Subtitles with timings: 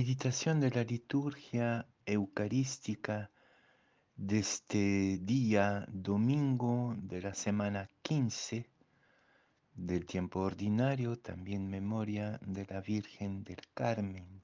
[0.00, 3.30] Meditación de la liturgia eucarística
[4.16, 8.68] de este día domingo de la semana 15
[9.72, 14.42] del tiempo ordinario, también memoria de la Virgen del Carmen.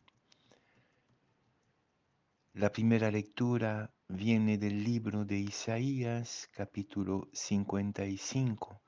[2.54, 8.80] La primera lectura viene del libro de Isaías, capítulo 55,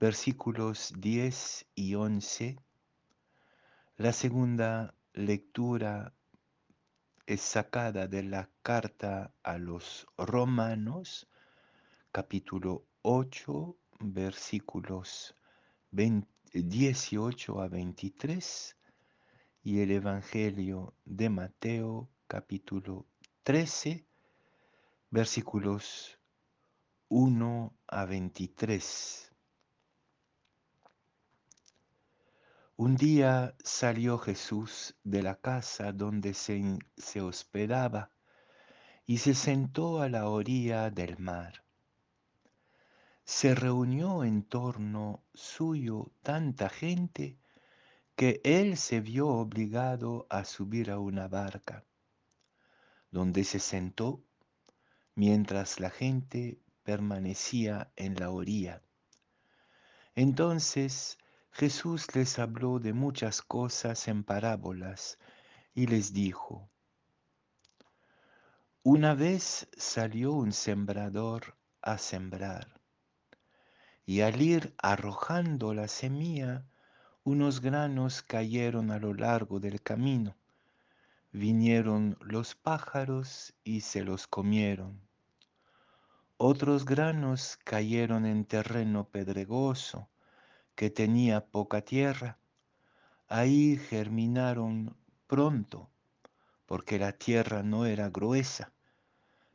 [0.00, 2.56] versículos 10 y 11.
[3.98, 6.14] La segunda lectura
[7.26, 11.28] es sacada de la carta a los romanos,
[12.10, 15.36] capítulo 8, versículos
[15.90, 18.76] 18 a 23,
[19.64, 23.06] y el Evangelio de Mateo, capítulo
[23.42, 24.06] 13,
[25.10, 26.18] versículos
[27.08, 29.31] 1 a 23.
[32.84, 38.10] Un día salió Jesús de la casa donde se, se, hospedaba
[39.06, 41.64] y se sentó a la orilla del mar.
[43.24, 47.38] Se reunió en torno suyo tanta gente
[48.16, 51.84] que él se vio obligado a subir a una barca,
[53.12, 54.24] donde se sentó
[55.14, 58.82] mientras la gente permanecía en la orilla.
[60.16, 61.16] Entonces
[61.54, 65.18] Jesús les habló de muchas cosas en parábolas
[65.74, 66.70] y les dijo,
[68.82, 72.80] una vez salió un sembrador a sembrar,
[74.06, 76.64] y al ir arrojando la semilla,
[77.22, 80.34] unos granos cayeron a lo largo del camino.
[81.32, 85.00] Vinieron los pájaros y se los comieron.
[86.38, 90.08] Otros granos cayeron en terreno pedregoso
[90.74, 92.38] que tenía poca tierra.
[93.28, 95.90] Ahí germinaron pronto,
[96.66, 98.72] porque la tierra no era gruesa.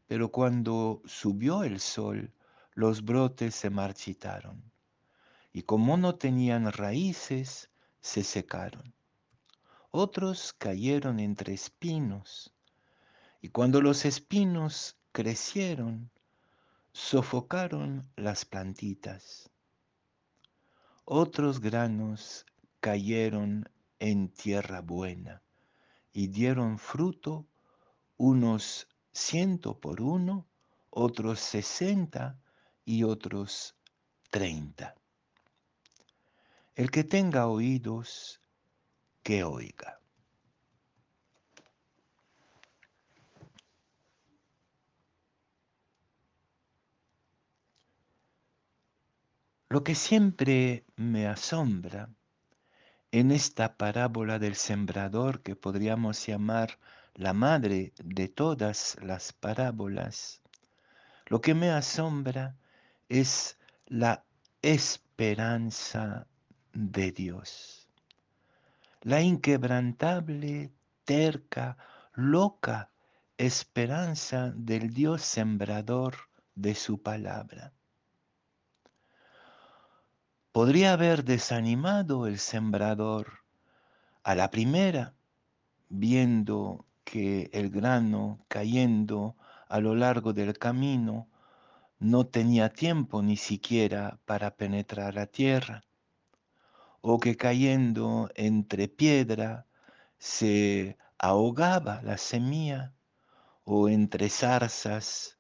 [0.08, 2.34] Pero cuando subió el sol,
[2.74, 4.72] los brotes se marchitaron.
[5.52, 7.70] Y como no tenían raíces,
[8.00, 8.94] se secaron.
[9.92, 12.54] Otros cayeron entre espinos.
[13.42, 16.12] Y cuando los espinos crecieron,
[16.92, 19.50] sofocaron las plantitas.
[21.10, 22.46] Otros granos
[22.82, 25.42] cayeron en tierra buena
[26.12, 27.48] y dieron fruto
[28.18, 30.50] unos ciento por uno,
[30.90, 32.38] otros sesenta
[32.84, 33.78] y otros
[34.32, 34.96] treinta.
[36.76, 38.42] El que tenga oídos,
[39.24, 39.97] que oiga.
[49.70, 52.10] Lo que siempre me asombra
[53.12, 56.80] en esta parábola del sembrador que podríamos llamar
[57.16, 60.42] la madre de todas las parábolas,
[61.26, 62.56] lo que me asombra
[63.10, 63.58] es
[63.88, 64.24] la
[64.62, 66.28] esperanza
[66.72, 67.90] de Dios,
[69.02, 70.72] la inquebrantable,
[71.04, 71.78] terca,
[72.14, 72.90] loca
[73.38, 76.16] esperanza del Dios sembrador
[76.56, 77.74] de su palabra.
[80.58, 83.44] Podría haber desanimado el sembrador
[84.24, 85.14] a la primera,
[85.88, 89.36] viendo que el grano cayendo
[89.70, 91.28] a lo largo del camino
[92.00, 95.84] no tenía tiempo ni siquiera para penetrar la tierra,
[97.02, 99.68] o que cayendo entre piedra
[100.18, 102.96] se ahogaba la semilla,
[103.64, 105.38] o entre zarzas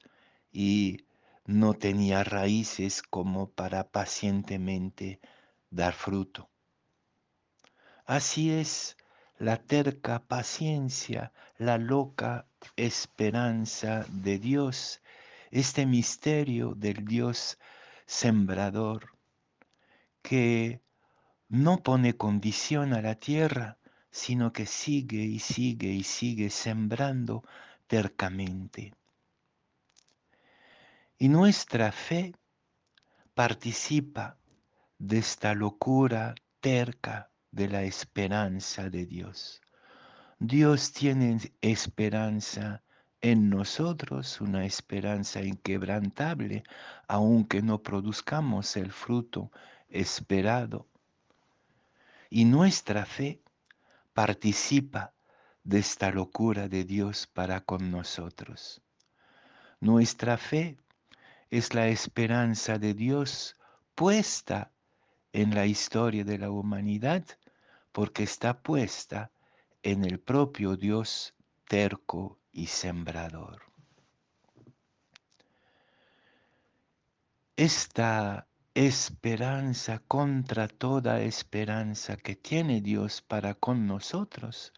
[0.52, 1.07] y
[1.48, 5.22] no tenía raíces como para pacientemente
[5.70, 6.50] dar fruto.
[8.06, 8.98] Así es
[9.40, 15.02] la terca paciencia, la loca esperanza de Dios,
[15.50, 17.58] este misterio del Dios
[18.06, 19.18] sembrador
[20.22, 20.82] que
[21.48, 23.78] no pone condición a la tierra,
[24.12, 27.46] sino que sigue y sigue y sigue sembrando
[27.88, 28.97] tercamente.
[31.20, 32.36] Y nuestra fe
[33.34, 34.38] participa
[35.00, 39.62] de esta locura terca de la esperanza de Dios.
[40.38, 42.84] Dios tiene esperanza
[43.22, 46.64] en nosotros, una esperanza inquebrantable,
[47.08, 49.52] aunque no produzcamos el fruto
[49.90, 50.88] esperado.
[52.30, 53.42] Y nuestra fe
[54.14, 55.14] participa
[55.64, 58.84] de esta locura de Dios para con nosotros.
[59.80, 60.78] Nuestra fe
[61.50, 63.56] es la esperanza de Dios
[63.96, 64.72] puesta
[65.34, 67.26] en la historia de la humanidad
[67.92, 69.32] porque está puesta
[69.84, 71.34] en el propio Dios
[71.68, 73.62] terco y sembrador.
[77.56, 84.74] Esta esperanza contra toda esperanza que tiene Dios para con nosotros,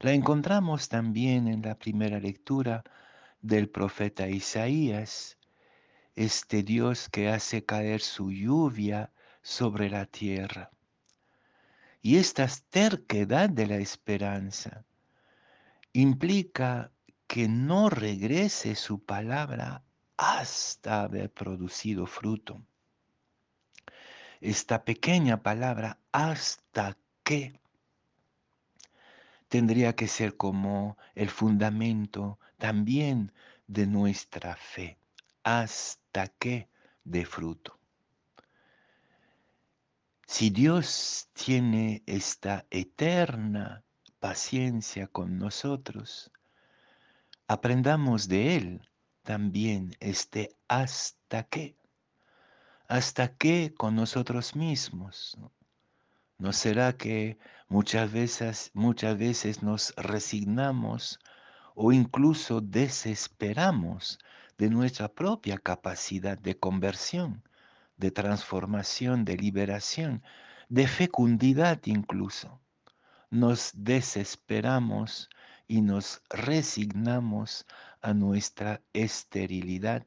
[0.00, 2.82] la encontramos también en la primera lectura
[3.40, 5.38] del profeta Isaías,
[6.14, 9.10] este Dios que hace caer su lluvia
[9.42, 10.70] sobre la tierra.
[12.00, 14.84] Y esta terquedad de la esperanza
[15.92, 16.90] implica
[17.26, 19.84] que no regrese su palabra
[20.16, 22.62] hasta haber producido fruto.
[24.40, 27.58] Esta pequeña palabra hasta que
[29.48, 33.32] tendría que ser como el fundamento también
[33.66, 34.98] de nuestra fe,
[35.44, 36.68] hasta que
[37.04, 37.78] dé fruto.
[40.26, 43.82] Si Dios tiene esta eterna
[44.20, 46.30] paciencia con nosotros,
[47.48, 48.90] aprendamos de Él
[49.22, 51.76] también este hasta qué.
[52.88, 55.36] Hasta qué con nosotros mismos.
[56.38, 57.38] ¿No será que
[57.68, 61.18] muchas veces, muchas veces nos resignamos
[61.74, 64.18] o incluso desesperamos
[64.62, 67.42] de nuestra propia capacidad de conversión?
[67.96, 70.22] de transformación, de liberación,
[70.68, 72.60] de fecundidad incluso.
[73.28, 75.28] Nos desesperamos
[75.66, 77.66] y nos resignamos
[78.02, 80.04] a nuestra esterilidad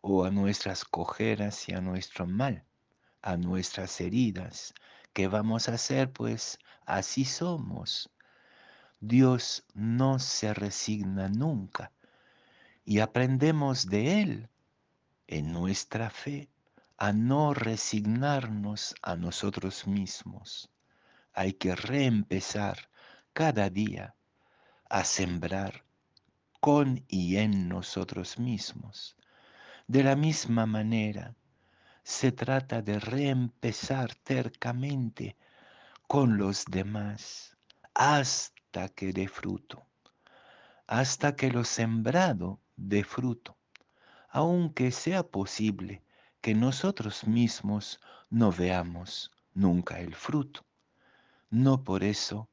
[0.00, 2.64] o a nuestras cojeras y a nuestro mal,
[3.20, 4.72] a nuestras heridas.
[5.12, 6.10] ¿Qué vamos a hacer?
[6.10, 8.08] Pues así somos.
[8.98, 11.92] Dios no se resigna nunca
[12.90, 14.48] y aprendemos de Él
[15.28, 16.48] en nuestra fe
[16.96, 20.72] a no resignarnos a nosotros mismos.
[21.32, 22.90] Hay que reempezar
[23.32, 24.16] cada día
[24.88, 25.84] a sembrar
[26.58, 29.16] con y en nosotros mismos.
[29.86, 31.36] De la misma manera,
[32.02, 35.36] se trata de reempezar tercamente
[36.08, 37.56] con los demás
[37.94, 39.86] hasta que dé fruto,
[40.88, 43.58] hasta que lo sembrado dé fruto,
[44.30, 46.02] aunque sea posible
[46.40, 48.00] que nosotros mismos
[48.30, 50.64] no veamos nunca el fruto.
[51.50, 52.48] No por eso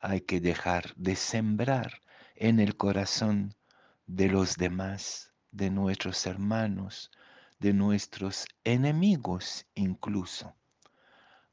[0.00, 2.02] hay que dejar de sembrar
[2.34, 3.54] en el corazón
[4.06, 7.10] de los demás, de nuestros hermanos,
[7.60, 10.54] de nuestros enemigos incluso.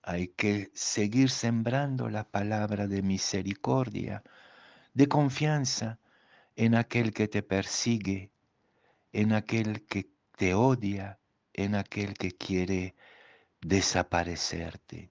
[0.01, 4.23] Hay que seguir sembrando la palabra de misericordia,
[4.93, 5.99] de confianza
[6.55, 8.31] en aquel que te persigue,
[9.11, 11.19] en aquel que te odia,
[11.53, 12.95] en aquel que quiere
[13.61, 15.09] desaparecerte.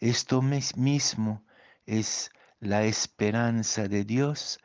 [0.00, 1.44] Esto mismo
[1.86, 2.30] es
[2.60, 4.58] la esperanza de Dios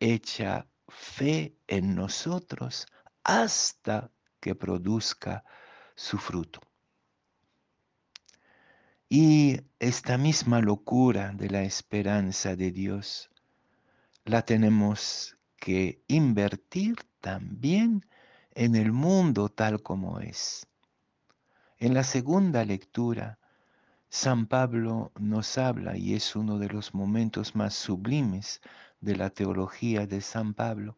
[0.00, 2.86] hecha fe en nosotros
[3.24, 4.10] hasta
[4.40, 5.44] que produzca
[5.94, 6.60] su fruto.
[9.08, 13.31] Y esta misma locura de la esperanza de Dios
[14.24, 18.06] la tenemos que invertir también
[18.54, 20.66] en el mundo tal como es.
[21.78, 23.38] En la segunda lectura,
[24.08, 28.60] San Pablo nos habla, y es uno de los momentos más sublimes
[29.00, 30.96] de la teología de San Pablo,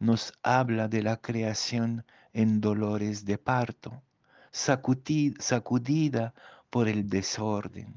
[0.00, 4.02] nos habla de la creación en dolores de parto,
[4.50, 6.34] sacudida
[6.70, 7.94] por el desorden.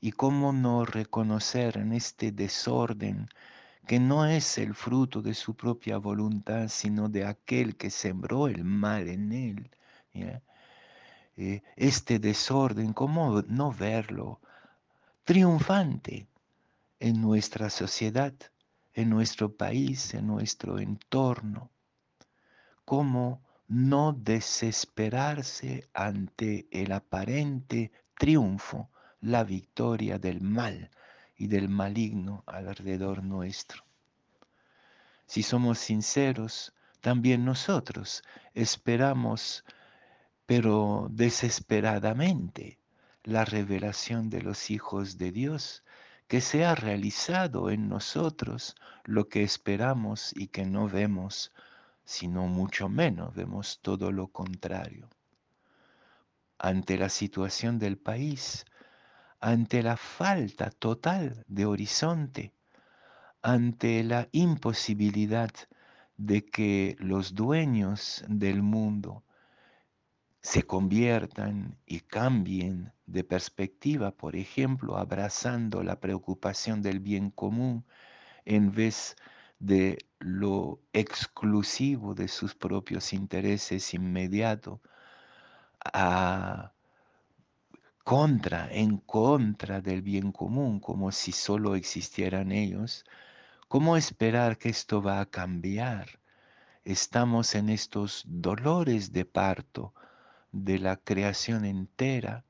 [0.00, 3.28] Y cómo no reconocer en este desorden
[3.86, 8.64] que no es el fruto de su propia voluntad, sino de aquel que sembró el
[8.64, 9.70] mal en él.
[11.36, 14.40] Eh, este desorden, ¿cómo no verlo?
[15.24, 16.28] Triunfante
[17.00, 18.34] en nuestra sociedad,
[18.94, 21.70] en nuestro país, en nuestro entorno.
[22.84, 30.90] ¿Cómo no desesperarse ante el aparente triunfo, la victoria del mal?
[31.42, 33.82] Y del maligno alrededor nuestro.
[35.26, 38.22] Si somos sinceros, también nosotros
[38.54, 39.64] esperamos,
[40.46, 42.78] pero desesperadamente,
[43.24, 45.82] la revelación de los hijos de Dios,
[46.28, 51.50] que se ha realizado en nosotros lo que esperamos y que no vemos,
[52.04, 55.08] sino mucho menos vemos todo lo contrario.
[56.58, 58.64] Ante la situación del país,
[59.42, 62.54] ante la falta total de horizonte,
[63.42, 65.50] ante la imposibilidad
[66.16, 69.24] de que los dueños del mundo
[70.40, 77.84] se conviertan y cambien de perspectiva, por ejemplo, abrazando la preocupación del bien común
[78.44, 79.16] en vez
[79.58, 84.78] de lo exclusivo de sus propios intereses inmediatos,
[85.84, 86.72] a
[88.04, 93.04] contra, en contra del bien común, como si solo existieran ellos,
[93.68, 96.20] ¿cómo esperar que esto va a cambiar?
[96.84, 99.94] Estamos en estos dolores de parto
[100.50, 102.44] de la creación entera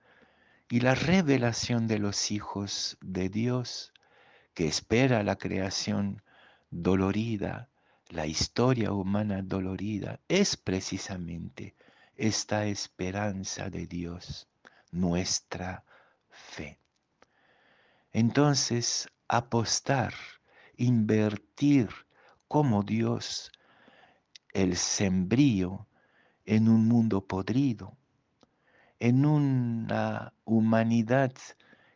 [0.69, 3.93] y la revelación de los hijos de Dios
[4.55, 6.23] que espera la creación
[6.71, 7.69] dolorida,
[8.09, 11.75] la historia humana dolorida, es precisamente
[12.17, 14.49] esta esperanza de Dios,
[14.93, 15.85] nuestra
[16.31, 16.79] fe.
[18.13, 20.15] Entonces, apostar,
[20.77, 21.89] invertir
[22.47, 23.51] como Dios
[24.53, 25.89] el sembrío
[26.45, 27.97] en un mundo podrido,
[29.01, 31.33] en una humanidad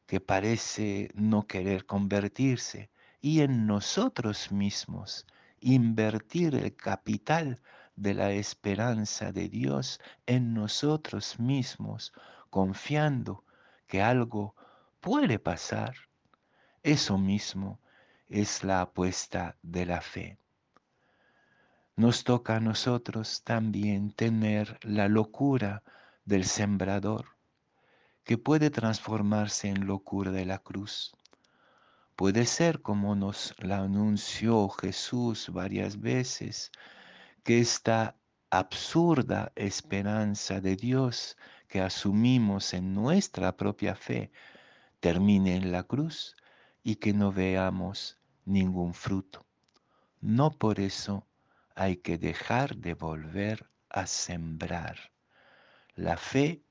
[0.06, 5.26] que parece no querer convertirse y en nosotros mismos
[5.60, 7.60] invertir el capital
[7.96, 12.12] de la esperanza de Dios en nosotros mismos,
[12.50, 13.44] confiando
[13.86, 14.54] que algo
[15.00, 15.94] puede pasar.
[16.82, 17.80] Eso mismo
[18.28, 20.38] es la apuesta de la fe.
[21.96, 25.82] Nos toca a nosotros también tener la locura
[26.24, 27.26] del sembrador,
[28.24, 31.16] que puede transformarse en locura de la cruz.
[32.16, 36.72] Puede ser como nos la anunció Jesús varias veces,
[37.46, 38.16] que esta
[38.50, 41.36] absurda esperanza de Dios
[41.68, 44.32] que asumimos en nuestra propia fe
[44.98, 46.34] termine en la cruz
[46.82, 49.46] y que no veamos ningún fruto.
[50.20, 51.24] No por eso
[51.76, 55.12] hay que dejar de volver a sembrar.
[55.94, 56.64] La fe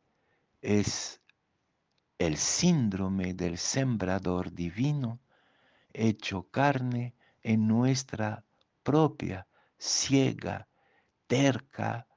[0.61, 1.21] es
[2.19, 5.21] el síndrome del sembrador divino
[5.93, 8.43] hecho carne en nuestra
[8.83, 10.67] propia ciega,
[11.27, 12.07] terca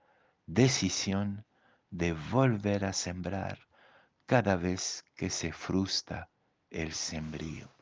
[0.46, 1.46] decisión
[1.90, 3.58] de volver a sembrar
[4.26, 6.30] cada vez que se frustra
[6.70, 7.77] el sembrío.